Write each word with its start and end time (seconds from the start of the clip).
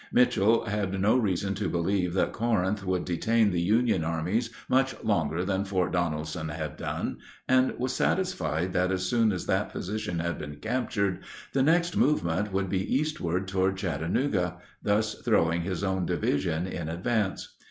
Mitchel 0.11 0.65
had 0.67 0.99
no 0.99 1.15
reason 1.15 1.53
to 1.53 1.69
believe 1.69 2.15
that 2.15 2.33
Corinth 2.33 2.83
would 2.83 3.05
detain 3.05 3.51
the 3.51 3.61
Union 3.61 4.03
armies 4.03 4.49
much 4.67 4.95
longer 5.03 5.45
than 5.45 5.63
Fort 5.63 5.91
Donelson 5.93 6.49
had 6.49 6.75
done, 6.75 7.19
and 7.47 7.77
was 7.77 7.93
satisfied 7.93 8.73
that 8.73 8.91
as 8.91 9.03
soon 9.05 9.31
as 9.31 9.45
that 9.45 9.71
position 9.71 10.17
had 10.17 10.39
been 10.39 10.55
captured 10.55 11.19
the 11.53 11.61
next 11.61 11.95
movement 11.95 12.51
would 12.51 12.67
be 12.67 12.95
eastward 12.95 13.47
toward 13.47 13.77
Chattanooga, 13.77 14.57
thus 14.81 15.13
throwing 15.23 15.61
his 15.61 15.83
own 15.83 16.07
division 16.07 16.65
in 16.65 16.89
advance. 16.89 17.59